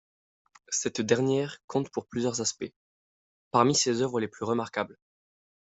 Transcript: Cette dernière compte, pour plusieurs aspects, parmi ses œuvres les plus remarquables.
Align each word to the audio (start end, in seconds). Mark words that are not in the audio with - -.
Cette 0.69 0.99
dernière 1.01 1.59
compte, 1.67 1.91
pour 1.91 2.07
plusieurs 2.07 2.41
aspects, 2.41 2.73
parmi 3.51 3.75
ses 3.75 4.01
œuvres 4.01 4.19
les 4.19 4.27
plus 4.27 4.45
remarquables. 4.45 4.97